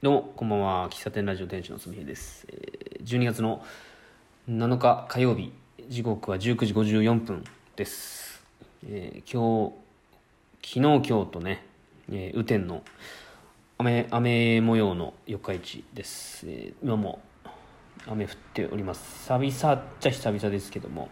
[0.00, 0.88] どうも、こんばんは。
[0.90, 2.46] 喫茶店ラジオ店主のすみへです。
[3.02, 3.64] 12月の
[4.48, 5.52] 7日火曜日、
[5.88, 7.42] 時刻は19時54分
[7.74, 8.44] です。
[8.86, 9.72] えー、今
[10.62, 11.66] 日、昨日、今日とね、
[12.12, 12.84] えー、雨天の
[13.76, 16.48] 雨、雨模様の四日市です。
[16.48, 17.20] えー、今も
[18.06, 19.24] 雨降っております。
[19.24, 21.08] 久々っちゃ久々ですけども、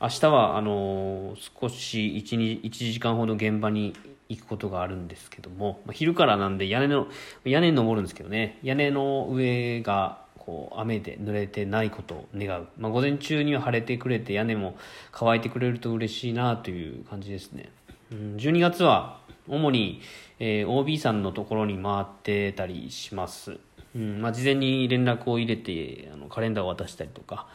[0.00, 3.94] 明日は、あの、少し1、1時間ほど現場に
[4.28, 7.06] 行くことがあるんですけども、まあ、昼からなんで屋根の、
[7.44, 12.68] 屋根に登るんですけどね、屋根の上がこう雨で濡れてないことを願う。
[12.78, 14.76] まあ、午前中には晴れてくれて屋根も
[15.10, 17.70] 乾いてくれると嬉しいなという感じですね。
[18.12, 20.02] うん、12月は主に、
[20.38, 23.58] えー、OB さんのところに回ってたりします。
[23.96, 27.46] うんまあ、事前に連絡を入れてあのカレンダーを渡したりとか、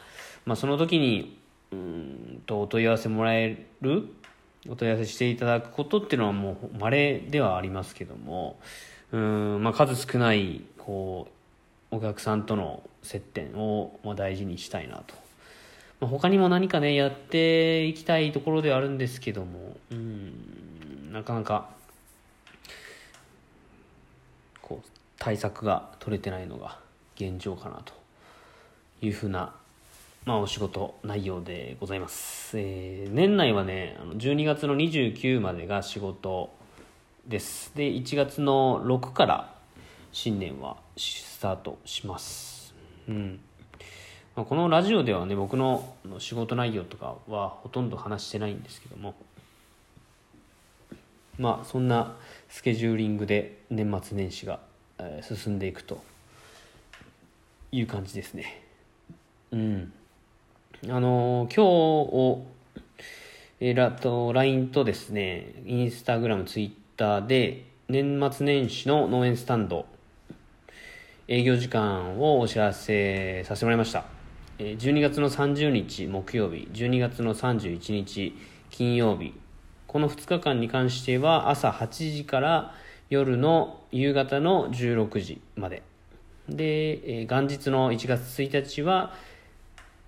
[0.45, 1.38] まあ、その時に
[1.71, 4.07] うんとお問い合わせもらえる？
[4.67, 8.59] お問い合わせしていただくことっていうのはもう稀ではありますけども。
[9.11, 11.27] うん、まあ、数少ないこ
[11.91, 15.16] うお客さんとの接点をまあ大事にしたいなと、
[15.99, 19.77] まあ、他にも何かねやっていきたいところではあるんですけども。
[19.91, 21.69] うんなかなか
[24.61, 26.77] こう対策が取れてないのが
[27.16, 27.94] 現状かなと
[29.01, 29.55] いうふうな
[30.25, 32.58] まあ、お仕事内容でございます。
[32.59, 36.52] えー、年内はね、12月の29までが仕事
[37.25, 37.72] です。
[37.75, 39.56] で、1月の6から
[40.12, 42.73] 新年はスタートします。
[43.08, 43.40] うん。
[44.36, 49.16] まあ、このラジオではね、僕の仕事内容とかはほとんど話してないんですけども、
[51.38, 52.16] まあ、そんな
[52.50, 54.59] スケジューリングで年末年始が
[55.22, 56.03] 進んでいくと
[57.72, 58.64] いう感じですね。
[59.52, 59.94] うん。
[60.88, 62.45] あの今日を、
[63.59, 69.85] えー、ラと LINE とですね、インスタグラム、ツイッターで、年末年始の農園スタンド、
[71.27, 74.05] 営業時間をお知らせさせてもらいました。
[74.57, 78.34] 12月の30日木曜日、12月の31日
[78.69, 79.34] 金曜日、
[79.85, 82.73] この2日間に関しては朝8時から
[83.09, 85.84] 夜の夕方の16時まで。
[86.47, 89.13] で、元日の1月1日は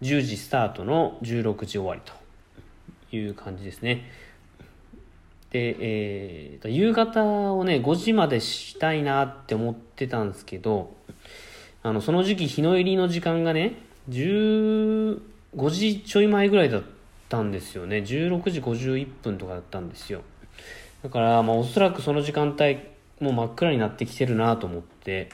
[0.01, 2.13] 10時スタートの16時終わりと
[3.15, 4.09] いう感じですね。
[5.51, 7.23] で、えー、夕方
[7.53, 10.95] をね、5時までしたいなって思ってたんですけど、
[11.83, 13.75] あの、その時期日の入りの時間がね、
[14.09, 15.19] 15
[15.69, 16.83] 時ちょい前ぐらいだっ
[17.27, 17.97] たんですよね。
[17.97, 20.21] 16時51分とかだったんですよ。
[21.03, 22.79] だから、まあおそらくその時間帯、
[23.19, 25.29] もう真っ暗になってきてるなと思って、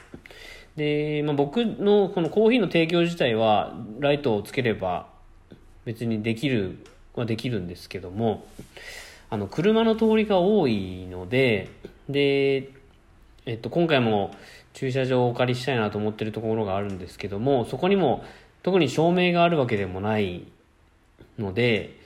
[0.78, 5.08] で、まあ、僕のこのコーヒーの提供自体はライトをつければ
[5.84, 6.78] 別にできる
[7.14, 8.46] はできるんですけども
[9.28, 11.68] あの車の通りが多いので
[12.08, 12.70] で、
[13.44, 14.30] えっと、今回も
[14.72, 18.24] 駐車場をお借りしたいなと思ってるところがあるんですけどもそこにも
[18.62, 20.46] 特に照明があるわけでもない
[21.38, 21.97] ので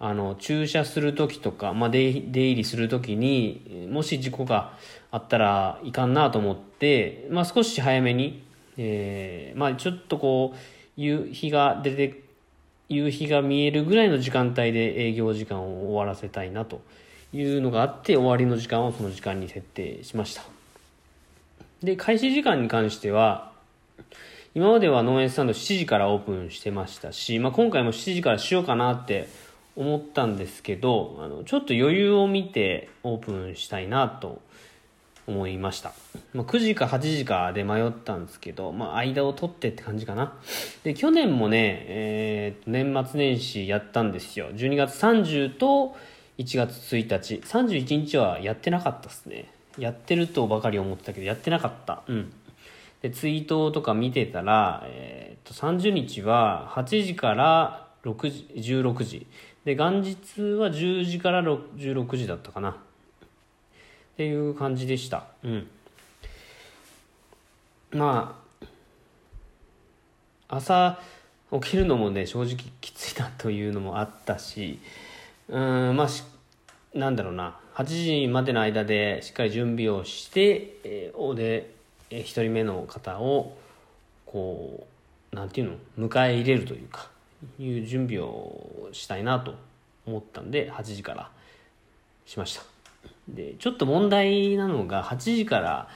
[0.00, 4.74] あの駐車する時とか、まあ、出入りする時にもし事故が
[5.10, 8.44] あったらいかんなと思って、まあ、少し早めに、
[8.76, 10.58] えーまあ、ちょっとこう
[10.96, 12.22] 夕日が出て
[12.88, 16.80] 夕日が見えるぐらいの時間帯で営業時間を終わらせたいなと
[17.32, 20.42] いうのがあって終わりの時間をその時間に設定しました。
[21.82, 23.52] で開始時間に関しては
[24.54, 29.28] 今までは農園スタンド7時からオープンしてましたし、まあ、今回も7時からしようかなって
[29.78, 34.42] 思ったんですけどあのちょっと余裕を見てオープンしたいなと
[35.28, 35.92] 思いました。
[36.32, 40.32] まあ、9時か8時かで迷ったんですけど、まあ、間を取ってって感じかな。
[40.82, 44.50] で、去年もね、えー、年末年始やったんですよ。
[44.52, 45.94] 12月30と
[46.38, 47.42] 1月1日。
[47.46, 49.52] 31日はやってなかったっすね。
[49.78, 52.02] やってるとばかり思ってたけど、やってなかった。
[52.08, 52.32] うん。
[53.02, 59.26] で、ツイートとか見てたら、えー、と、30日は8時から6時、16時。
[59.68, 60.16] で、元日
[60.54, 62.70] は10時から16時だったかな。
[62.70, 62.74] っ
[64.16, 65.26] ていう感じでした。
[65.44, 65.68] うん。
[67.90, 68.40] ま
[70.48, 70.98] あ、朝
[71.52, 74.78] 起きるのもね、正直きついなというのもあったし、
[75.50, 76.08] うん、まあ、
[76.94, 81.74] なんだろうな、8時までの間でしっかり準備をして、えー、で、
[82.08, 83.54] えー、1人目の方を、
[84.24, 84.86] こ
[85.30, 87.10] う、なんていうの、迎え入れるというか、
[87.58, 89.54] いう準備をしたいなと
[90.06, 91.30] 思ったんで、8時から
[92.26, 92.62] しました。
[93.28, 95.88] で、ちょっと問題なのが、8時から、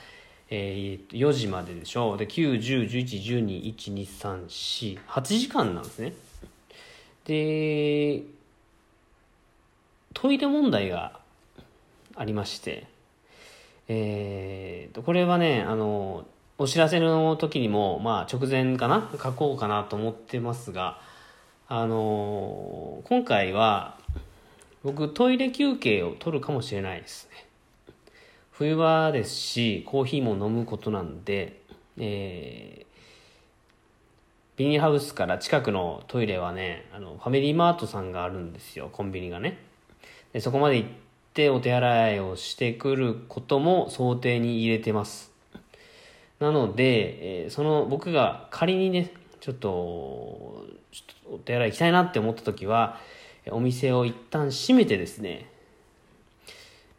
[0.51, 2.17] えー、4時まででしょ。
[2.17, 6.13] で、9、10、11、12、1、2、3、4、8時間なんですね。
[7.25, 8.23] で、
[10.15, 11.21] トイレ問題が
[12.17, 12.87] ありまして、
[13.89, 16.27] えーと、これはね、あの、
[16.59, 19.11] お知らせの時にも、まあ直前かな？
[19.21, 21.01] 書こうかなと思ってますが、
[21.69, 23.99] あのー、今回は
[24.83, 27.47] 僕トイレ休憩を取るかもしれないですね。
[28.51, 31.61] 冬場ですし、コーヒーも飲むことなんで、
[31.99, 32.87] えー、
[34.57, 39.59] ビニーハウスから近くのトイレはね、あの、ファミリーマートさんがあるんですよ、コンビニがね。
[40.33, 40.89] でそこまで行っ
[41.35, 45.31] てお手洗いをしてくることも想定に入れてます。
[46.41, 49.13] なので、えー、その僕が仮にね、
[49.43, 53.01] ちょっと、お手洗い行きたいなって思った時は、
[53.51, 55.51] お店を一旦閉めてですね、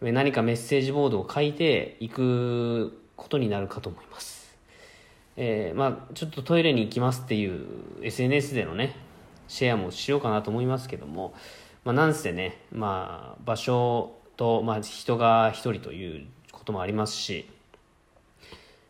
[0.02, 4.58] 何かメッセージボードを書いていくことになるかと思います。
[5.38, 7.66] えー、まあちょっとトイレに行きますっていう
[8.02, 8.98] SNS でのね、
[9.48, 11.34] シェアもしようかなと思いますけども、
[11.86, 17.50] まあなんせね、まあ場所と、まあ人が一人ということもありますし、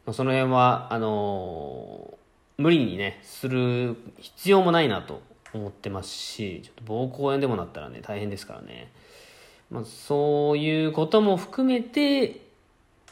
[0.08, 2.23] まあ、その辺は、あのー、
[2.64, 5.22] 無理にね、する必要もないなと
[5.54, 8.90] 思ってますし、ちょっと膀胱炎でもなったらね、大変ですからね。
[9.70, 12.40] まあ、そういうことも含めて、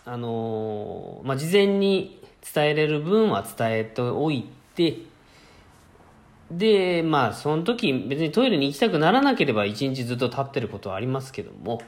[0.06, 5.00] あのー、まあ、事前に伝えれる分は伝えておいて、
[6.50, 11.81] で、まあ、その時、別にトイレに行きたくならなければ一日ずっと立ってることはありますけども、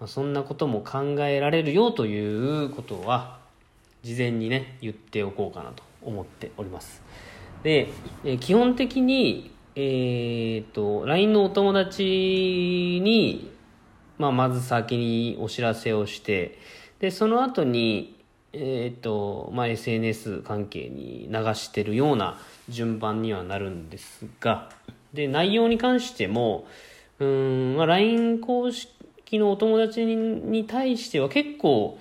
[0.00, 3.38] まあ、そんなことも考えられるよということは、
[4.02, 7.02] 事前にね、言っておこうかなと思っております。
[7.62, 7.88] で、
[8.24, 13.50] え基本的に、えっ、と、LINE のお友達に、
[14.18, 16.58] まあ、まず先にお知らせをして、
[17.00, 18.22] で、その後に、
[18.52, 24.70] えっ、と、まあ、SNS 関係に流してるような順番にはなるんですが、
[25.12, 26.66] で、内容に関しても、
[27.18, 31.98] うん、まあ、LINE 公式のお友達に対しては結構、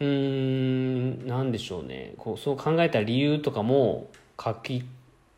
[0.00, 2.14] うん、なんでしょうね。
[2.18, 4.08] こう、そう考えた理由とかも
[4.42, 4.84] 書き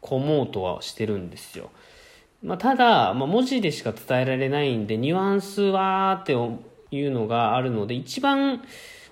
[0.03, 1.71] 込もうとはしてるんですよ。
[2.43, 6.33] まあ、ただ、まあ、文字でしか伝えられないんで、ニュアンスはって
[6.91, 8.63] いうのがあるので、一番、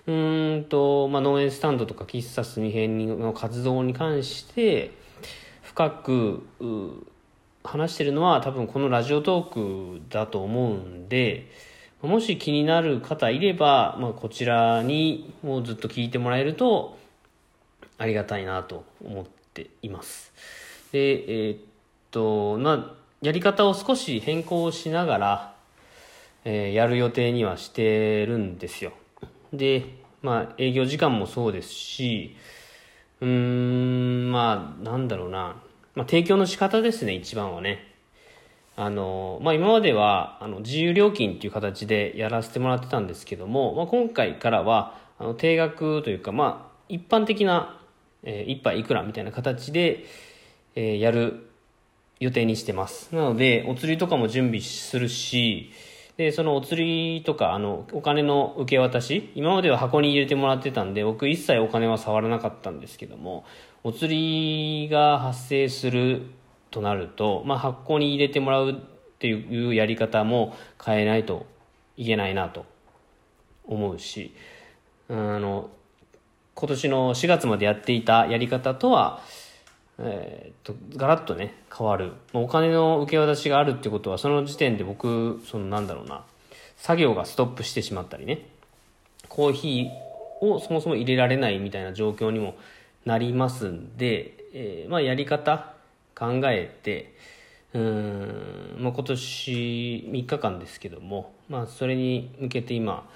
[0.06, 4.90] うんと、まあ、農園スタンドとか喫茶すみへんの活動に関して、
[5.62, 6.42] 深く、
[7.64, 11.50] 話してるのは多分このラジオトークだと思うんで、
[12.02, 16.96] もし気になる方いれば、まあ、こちらにもうずっと聞いてもらえると
[17.98, 20.32] ありがたいなと思っています。
[20.92, 21.58] で、えー、っ
[22.12, 25.54] と、まあ、やり方を少し変更しながら、
[26.44, 28.92] えー、やる予定にはしてるんですよ。
[29.52, 29.84] で、
[30.22, 32.36] まあ、営業時間もそうですし、
[33.20, 35.56] うーん、まあ、なんだろうな。
[35.96, 37.87] まあ、提供の仕方ですね、一番はね。
[38.80, 47.80] あの、まあ、今までは、あの、自由料金っていう形でやらせてもらってたんですけども、まあ、今回からは、あの、定額というか、まあ、一般的な、
[48.22, 50.04] えー、一杯いくらみたいな形で、
[50.76, 51.50] えー、やる
[52.20, 53.12] 予定にしてます。
[53.12, 55.72] なので、お釣りとかも準備するし、
[56.16, 63.44] で、そのお釣りとか、あの、お金の受け渡し、今までは箱に入れてもらってたんで、僕一切お金は触らなかったんですけども、
[63.82, 66.37] お釣りが発生する
[66.70, 68.74] となると、まあ、箱に入れてもらうっ
[69.18, 71.46] ていうやり方も変えないと
[71.96, 72.64] いけないなと
[73.66, 74.34] 思うし、
[75.08, 75.70] あの、
[76.54, 79.20] 今年の4月までやっていたやり方とは、
[79.98, 82.12] えー、っと、ガラッとね、変わる。
[82.32, 86.24] お金の受け渡しがあるってことは、その時点で僕、そのなんだろうな、
[86.76, 88.46] 作業がストップしてしまったりね、
[89.28, 92.56] コーヒーをそもそも入れられないみたいな状況にも
[93.04, 95.74] なりますんで、えー、まあやり方
[96.18, 97.14] 考えて、
[97.74, 103.08] うん、まあ今年3日間ですけども、まあそれに向けて今、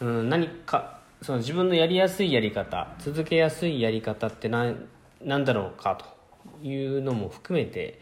[0.00, 4.86] うん、何か、その自分のやりやすいやり方、続けやすいやり方って何、
[5.22, 7.98] なんだろうかというのも含めて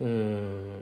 [0.00, 0.80] うん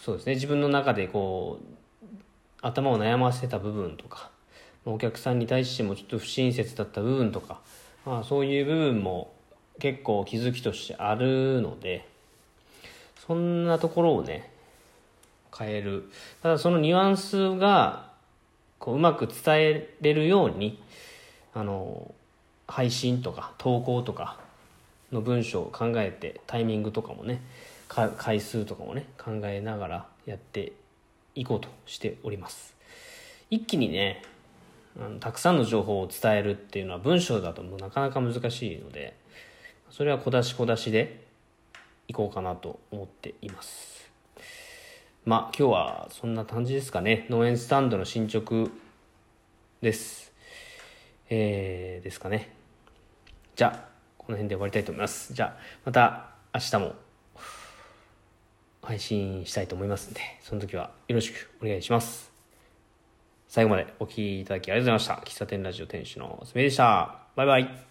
[0.00, 0.34] そうですね。
[0.34, 2.16] 自分の中でこう
[2.62, 4.30] 頭を悩ませた部分とか
[4.84, 7.60] お客さんに対してもちょっと不親切だった部分とか、
[8.06, 9.34] まあ、そういう部分も
[9.78, 12.08] 結構気づきとしてあるので
[13.30, 14.50] そんなところをね
[15.56, 16.10] 変える。
[16.42, 18.10] ただそのニュアンスが
[18.80, 20.82] こううまく伝えれるように
[21.54, 22.12] あの
[22.66, 24.36] 配信とか投稿とか
[25.12, 27.40] の文章を考えてタイミングとかもね
[27.88, 30.72] 回数とかもね考えながらやって
[31.36, 32.74] いこうとしております。
[33.48, 34.24] 一気にね
[35.00, 39.16] あのたくさんの情報を伝えるっていうのは文章だともうなかなか難しいので
[39.88, 41.29] それは小出し小出しで
[42.10, 44.10] いこうかなと思っています
[45.24, 48.70] まあ今日はそんな感じですかね農園スタンドの進捗
[49.80, 50.32] です
[51.28, 52.60] えー、ですかね
[53.60, 55.34] じゃあ、この辺で終わりたいと思います。
[55.34, 56.94] じゃあ、また明日も
[58.80, 62.32] 配信したいと思いますんで、その時はよろしくお願いします。
[63.48, 65.30] 最後までお聴きいただきありがとうございました。
[65.30, 67.18] 喫茶店ラジオ店主のすめでした。
[67.36, 67.89] バイバイ。